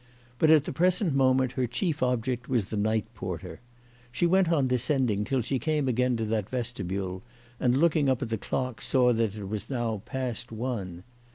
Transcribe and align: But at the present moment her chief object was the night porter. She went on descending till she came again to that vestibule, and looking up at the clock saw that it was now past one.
But 0.39 0.49
at 0.49 0.63
the 0.65 0.73
present 0.73 1.13
moment 1.13 1.51
her 1.51 1.67
chief 1.67 2.01
object 2.01 2.49
was 2.49 2.69
the 2.71 2.75
night 2.75 3.05
porter. 3.13 3.59
She 4.11 4.25
went 4.25 4.51
on 4.51 4.65
descending 4.67 5.23
till 5.25 5.41
she 5.43 5.59
came 5.59 5.87
again 5.87 6.17
to 6.17 6.25
that 6.25 6.49
vestibule, 6.49 7.21
and 7.59 7.77
looking 7.77 8.09
up 8.09 8.23
at 8.23 8.29
the 8.29 8.37
clock 8.39 8.81
saw 8.81 9.13
that 9.13 9.35
it 9.35 9.45
was 9.47 9.69
now 9.69 10.01
past 10.07 10.51
one. 10.51 11.03